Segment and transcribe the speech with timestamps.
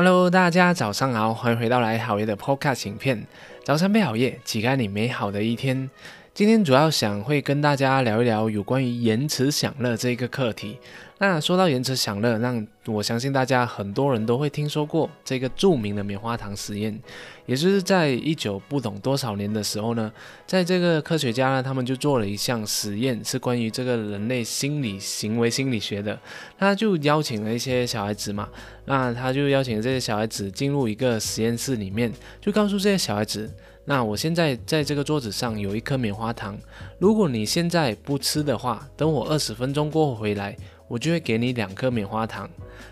[0.00, 3.26] Hello，大家早上好，欢迎回到来好夜的 Podcast 影片。
[3.64, 5.90] 早餐备好夜，启开你美好的一天。
[6.38, 10.78] 今天主要想会跟大家聊一聊有关于延迟享乐这个课题。
[11.18, 16.96] 那说到延迟享乐，让我相信大家很多人都会听说过这个著名的棉花糖实验，
[17.44, 20.12] 也就是在一九不懂多少年的时候呢，
[20.46, 26.16] 在这个科学家呢，他们就做了一项实验，是关于这个人类心理行为心理学的。
[26.56, 28.48] 他就邀请了一些小孩子嘛，
[28.84, 33.50] 那他就邀请这些小孩子进入一个实验室里面，就告诉这些小孩子。
[33.88, 36.58] 那我现在在这个桌子上有一颗棉花糖，
[36.98, 40.54] 如果你现在不吃的话，等我二十分钟过后回来，
[40.88, 42.46] 我就会给你两颗棉花糖。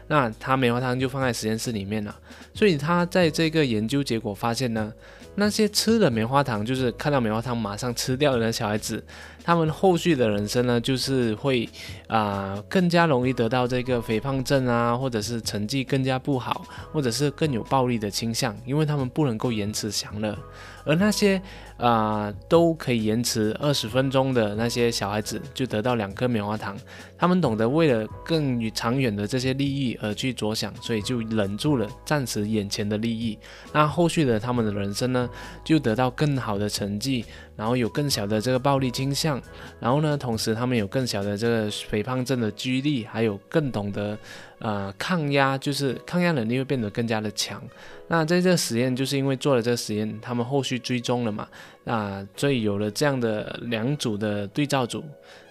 [0.09, 2.17] 那他棉花糖就放在实验室里面了。
[2.55, 4.91] 所以他在这个研究结果发现呢，
[5.35, 9.05] 那些吃了棉花糖，就是看到棉花糖马上吃掉的小孩子，
[9.45, 11.69] 他们后续的人生呢，就是会
[12.07, 20.35] 啊更加容易得到这个肥胖症啊，或者是成绩更加不好，或者是更有暴力的倾向，因为他们不能够延迟享乐。
[20.87, 21.43] 而那些
[21.77, 26.77] 啊都可以延迟二十分钟的那些小孩子，就得到两颗棉花糖。
[27.19, 33.39] 他们懂得为了更长远的这些利益而去着想，所以就忍住了暂时眼前的利益。
[33.73, 35.29] 那后续的他们的人生呢，
[35.65, 37.25] 就得到更好的成绩，
[37.57, 39.41] 然后有更小的这个暴力倾向，
[39.81, 44.17] 然后呢，同时他们有更小的这个肥胖症的几率，还有更懂得
[44.59, 47.63] 呃抗压，就是抗压能力会变得更加的强。
[48.09, 51.49] 那在这实验，就是因为做了这个实验，他们后续追踪了嘛，
[51.85, 55.03] 那所以有了这样的两组的对照组，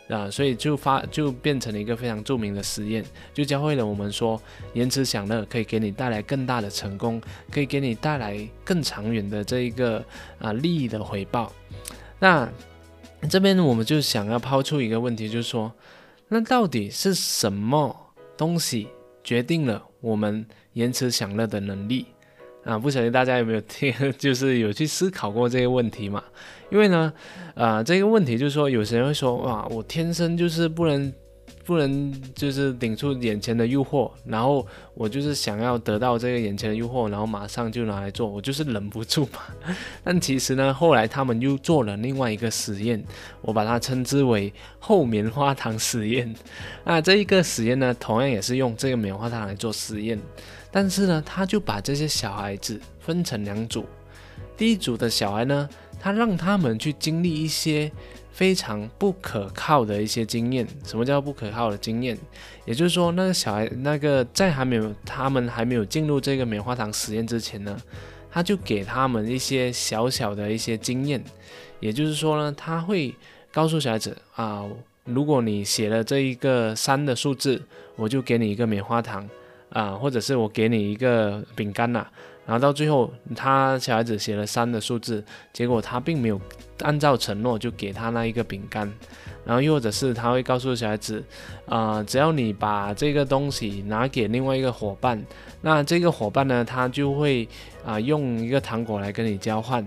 [0.07, 3.03] 啊，所以就发就变成了一个非常著名的实验，
[3.33, 4.41] 就教会了我们说，
[4.73, 10.01] 延迟享乐可以给你带来更大的成功，可以给你带来更长远的这一个
[10.39, 11.51] 啊利益的回报。
[12.19, 12.49] 那
[13.29, 15.71] 这边我们就想要抛出一个问题，就是说，
[16.27, 17.95] 那到底是什么
[18.37, 18.87] 东西
[19.23, 22.05] 决定了我们延迟享乐的能力？
[22.63, 26.23] 啊，不晓得大家有没有听， 就是有去思考过这个问题嘛？
[26.71, 27.13] 因为呢，
[27.53, 31.13] 啊，这个问题就是说，有些人会说，哇，我天生就是不能。
[31.63, 39.39] 不能就是顶住眼前的诱惑，然后我就是想要得到这个眼前的诱惑，然后马上就拿来做，我就是忍不住嘛。
[40.03, 43.03] 但其实呢，后来他们又做了另外一个实验，
[43.41, 46.31] 我把它称之为后棉花糖实验。
[46.83, 50.19] 那这一个实验呢，同样也是用这个棉花糖来做实验，
[50.71, 53.85] 但是呢，他就把这些小孩子分成两组，
[54.55, 55.67] 第一组的小孩呢，
[55.99, 57.91] 他让他们去经历一些。
[58.35, 60.67] 非常不可靠的一些经验。
[60.83, 62.17] 什么叫不可靠的经验？
[62.65, 67.79] 也就是说，那个小孩，那个在还没有他们还没有进入这个棉花糖实验之前呢，
[68.29, 71.23] 他就给他们一些小小的一些经验。
[71.79, 73.15] 也就是说呢，他会
[73.53, 74.65] 告诉小孩子啊，
[75.05, 77.61] 如果你写了这一个三的数字，
[77.95, 79.29] 我就给你一个棉花糖
[79.69, 82.05] 啊，或者是我给你一个饼干呐。
[82.45, 86.39] 然后到最后，他小孩子写了三的数字，结果他并没有
[86.81, 88.91] 按照承诺就给他那一个饼干，
[89.43, 91.23] 然后又或者是他会告诉小孩子，
[91.65, 95.19] 啊，只要你把这个东西拿给另外一个伙伴，
[95.61, 97.47] 那这个伙伴呢，他就会
[97.83, 99.83] 啊用一个糖果来跟你交换，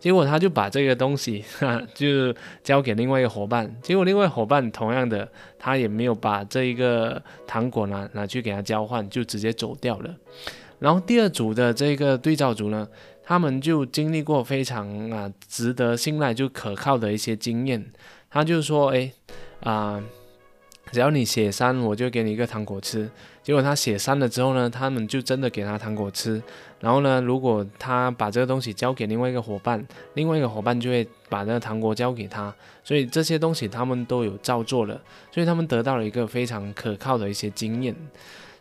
[0.00, 2.34] 结果他就把这个东西哈就
[2.64, 10.12] 交给另外一个伙伴，结果另外伙伴同样的他也没有把这一个糖果拿拿去给他交换，就直接走掉了。
[10.80, 12.88] 然后第二组的这个对照组呢，
[13.22, 17.92] 他们就经历过非常啊值得信赖就可靠的一些经验。
[18.28, 19.12] 他就说，哎，
[19.60, 20.02] 啊，
[20.90, 23.10] 只要你写三，我就给你一个糖果吃。
[23.42, 26.42] 结果他写三了之后呢，他们就真的给他糖果吃。
[26.78, 32.54] 然后呢，如果他把这个东西交给另外一个伙伴，另外一个伙伴就会把那个糖果交给他。
[32.82, 37.94] 所以这些东西他们都有照做了，所以他们得到了一个非常可靠的一些经验。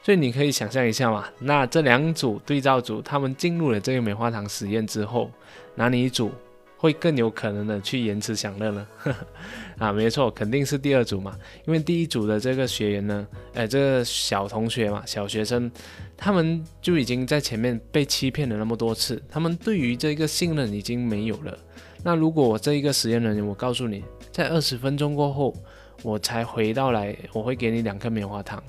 [0.09, 5.29] 所以你可以想象一下嘛，那这两组对照组，他们进入了这个棉花糖实验之后，
[5.75, 6.31] 哪里一组
[6.77, 8.87] 会更有可能的去延迟享乐呢？
[9.77, 11.37] 啊，没错，肯定是第二组嘛，
[11.67, 15.71] 因为第一组的这个学员呢，哎，这个小同学嘛，小学生，
[16.17, 21.55] 他们就已经在前面被欺骗了那么多次，他们对于这个信任已经没有了。
[22.03, 25.55] 那如果我这一个实验人员，我告诉你，在二十分钟过后，
[26.01, 28.59] 我才回到来，我会给你两颗棉花糖。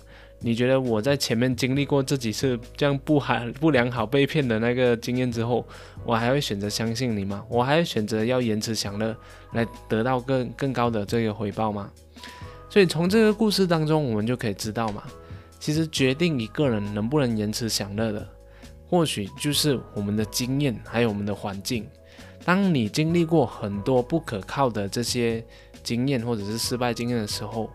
[0.43, 5.67] 你觉得我在前面经历过这几次这样不好、不良好被骗的那个经验之后，
[6.05, 7.45] 我还会选择相信你吗？
[7.49, 9.15] 我还会选择要延迟享乐
[9.53, 11.91] 来得到更更高的这个回报吗？
[12.71, 15.03] 所以从这个故事当中，我们就可以知道嘛，
[15.59, 18.27] 其实决定一个人能不能延迟享乐的，
[18.87, 21.87] 或许就是我们的经验还有我们的环境。
[22.43, 25.45] 当你经历过很多不可靠的这些
[25.83, 27.69] 经验或者是失败经验的时候，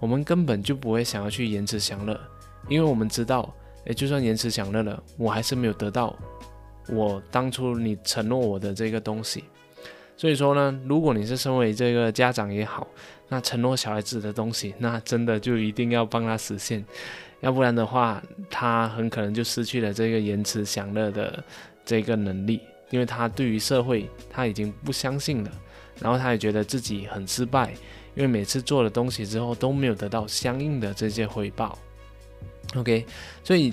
[0.00, 2.18] 我们根本就不会想要去延迟享乐，
[2.68, 3.54] 因为我们知道，
[3.84, 6.16] 诶，就算延迟享乐了，我还是没有得到
[6.88, 9.44] 我当初你承诺我的这个东西。
[10.16, 12.86] 所以说呢，如果你是身为这个家长也好，
[13.28, 16.84] 那承诺小孩子的东西，那真的就一定要帮他实现，
[17.40, 21.44] 要不然的话，他很可能就失去了这个延迟享乐的
[21.84, 22.60] 这个能力，
[22.90, 25.50] 因为他对于社会他已经不相信了，
[26.00, 27.72] 然后他也觉得自己很失败，
[28.14, 31.78] 因为每次做了东西之后都没有得到相应的这些回报。
[32.76, 33.06] OK，
[33.42, 33.72] 所以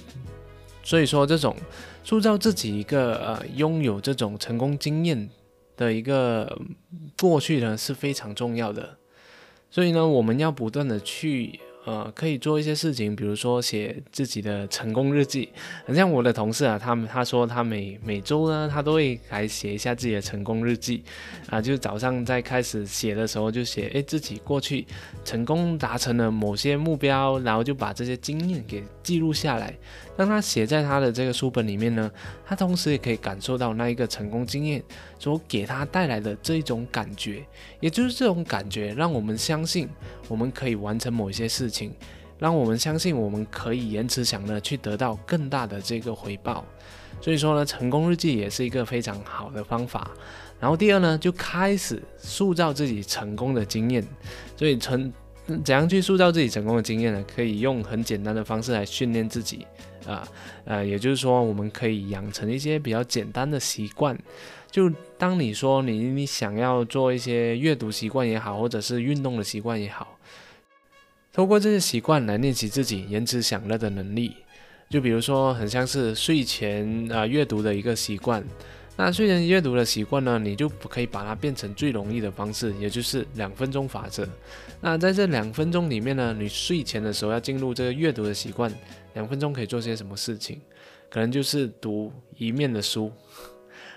[0.84, 1.56] 所以说这种
[2.04, 5.30] 塑造自己一个呃拥有这种成功经验
[5.76, 6.60] 的一个
[7.20, 8.98] 过去呢是非常重要的。
[9.70, 11.60] 所以呢，我们要不断的去。
[11.86, 15.50] 呃，可以做一些事情，比如说写自己的成功日记。
[15.86, 21.04] 很像我的同事啊，他们他说他每每周呢，他都会来写一下自己的成功日记。
[21.50, 24.86] 啊，就早上在开始写的时候就写，哎，自己过去
[25.24, 29.72] 成功达成了某些目标，然后就把这些经验给记录下来。
[30.18, 32.10] 当他写在他的这个书本里面呢，
[32.46, 34.82] 他同时也可以感受到那一个成功经验
[35.26, 37.44] 所给他带来的这一种感觉，
[37.80, 39.90] 也就是这种感觉让我们相信
[40.28, 41.92] 我们可以完成某一些事情，
[42.38, 46.64] 让我们相信我们可以延迟享乐去得到更大的这个回报。
[47.20, 50.12] 所以说呢，成功日记也是一个非常好的方法。
[50.60, 54.06] 然后第二呢，就开始塑造自己成功的经验。
[54.56, 55.12] 所以成
[55.64, 57.26] 怎样去塑造自己成功的经验呢？
[57.36, 59.66] 可以用很简单的方式来训练自己。
[60.08, 60.28] 啊，
[60.66, 64.18] 呃，也就是说，我们可以养成一些比较简单的习惯。
[64.72, 70.18] 就当你说你你想要做一些阅读习惯也好，或者是运动的习惯也好，
[71.32, 74.36] 通过这些习惯来练习自己延迟享乐的能力。
[74.90, 78.44] 就比如说，很像是睡前啊阅读的一个习惯。
[78.98, 84.28] 那睡前阅读的习惯呢，你就可以把它变成最容易的方式，也就是两分钟法则。
[84.80, 88.72] 那在这两分钟里面呢，你睡前的时候要进入这个阅读的习惯，
[89.14, 90.62] 两分钟可以做些什么事情？
[91.10, 93.12] 可能就是读一面的书。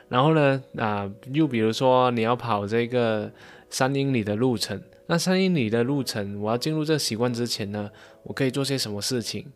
[0.08, 3.30] 然后呢，啊，又比如说你要跑这个
[3.70, 7.88] 三英里的路程，那三英里的路程，我要进入这个习惯之前呢，
[8.24, 9.46] 我可以做些什么事情？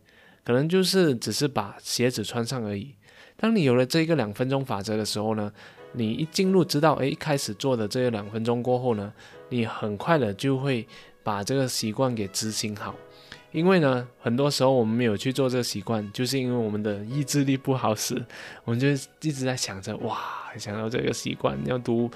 [0.45, 2.95] 可能就是只是把鞋子穿上而已。
[3.43, 5.53] 当你有了这个两分钟法则的时候呢，
[5.95, 9.13] 你一进入知道，哎，一开始做的这个两分钟过后呢，
[9.49, 10.87] 你很快的就会
[11.25, 12.95] 把这个习惯给执行好。
[13.51, 18.25] 因为呢，很多时候我们没有去做这个习惯，就是因为我们的意志力不好使，
[18.63, 18.87] 我们就
[19.21, 20.17] 一直在想着，哇，
[20.59, 22.11] 想要这个习惯，要读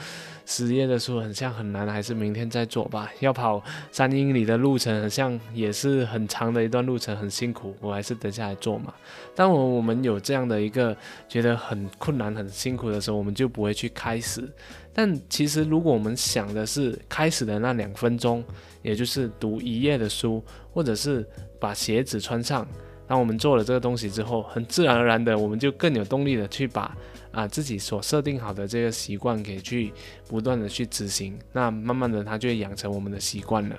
[0.45, 3.11] 十页的书，很像很难，还是明天再做吧。
[3.21, 8.93] 要跑三英里的路程，很像也是很长的一段路程，很辛苦，我还是等下来做嘛。
[9.35, 10.97] 当我我们有这样的一个
[11.29, 14.49] 觉得很困难、很辛苦的时候，我们就不会去开始。
[14.93, 18.43] 但其实，如果我们想的是开始的那两分钟，
[18.81, 20.43] 也就是读一页的书，
[20.73, 21.27] 或者是
[21.61, 22.67] 把鞋子穿上，
[23.07, 26.97] 当我们做了这个东西之后，很自然而然的，我们就更有动力的去把
[27.37, 29.93] 啊自己所设定好的这个习惯给去
[30.27, 31.39] 不断的去执行。
[31.53, 33.77] 那慢慢的，它就会养成我们的习惯了。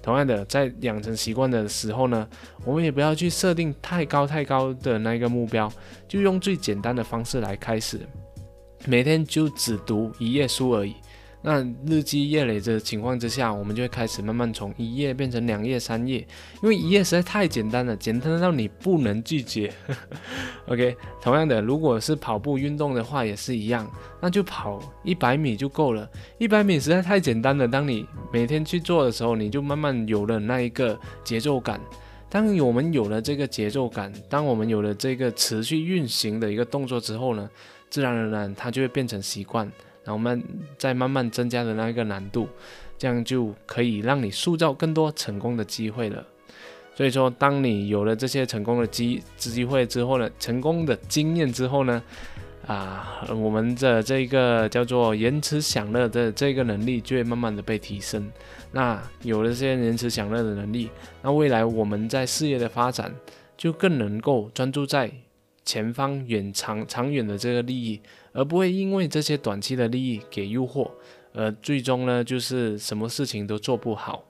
[0.00, 2.28] 同样的，在养成习惯的时候呢，
[2.64, 5.72] 我们也不要去设定太高太高的那个目标，
[6.06, 8.00] 就用最简单的方式来开始。
[8.84, 10.94] 每天就只读一页书而已，
[11.42, 16.26] 那日积月累的情况之下，我们就会开始慢慢从一页变成两页、三页，
[16.62, 19.72] 因为一页实在太简单了，简单到你不能拒绝。
[20.68, 23.90] OK，同样的，如果是跑步运动的话，也是一样，
[24.20, 26.08] 那就跑一百米就够了。
[26.38, 31.80] 一百米实在太简单了，当你每天去做的时候，你就慢慢有了那一个节奏感。
[32.30, 37.50] 当我们有了这个节奏感，当我们有了这个持续运行的一个动作之后呢？
[37.90, 39.70] 自然而然，它就会变成习惯，
[40.04, 40.42] 然后慢
[40.76, 42.48] 再慢慢增加的那一个难度，
[42.98, 46.24] 这样就可以让你塑造更多成功的机会了。
[46.94, 52.02] 所以说，当你有了这些成功的机机会之后呢，成功的经验之后呢，
[52.66, 58.30] 啊，我们的这个叫做延迟享乐的这个能力就会慢慢的被提升。
[58.72, 60.90] 那有了这些延迟享乐的能力，
[61.22, 63.14] 那未来我们在事业的发展
[63.56, 65.10] 就更能够专注在。
[65.64, 68.00] 前方远长长远的这个利益，
[68.32, 70.90] 而不会因为这些短期的利益给诱惑，
[71.32, 74.24] 而最终呢，就是什么事情都做不好。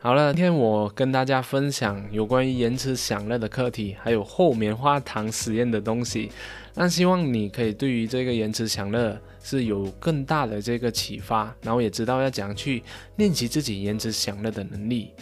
[0.00, 6.28] 好了，今天我跟大家分享有关于延迟享乐的课题，还有后棉花糖实验的东西。
[6.74, 12.82] 那希望你可以对于这个延迟享乐是有更大的这个启发，然后也知道要怎样去
[13.14, 15.12] 练习自己延迟享乐的能力。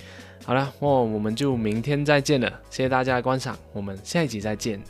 [0.51, 2.49] 好了，那我们就明天再见了。
[2.71, 4.83] 谢谢大家的观赏，我们下一集再见。